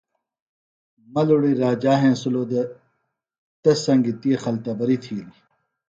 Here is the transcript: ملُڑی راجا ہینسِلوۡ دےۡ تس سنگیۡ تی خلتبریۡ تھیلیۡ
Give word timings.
ملُڑی 1.13 1.53
راجا 1.63 1.93
ہینسِلوۡ 2.01 2.47
دےۡ 2.51 2.67
تس 3.61 3.77
سنگیۡ 3.85 4.17
تی 4.21 4.31
خلتبریۡ 4.43 5.01
تھیلیۡ 5.03 5.31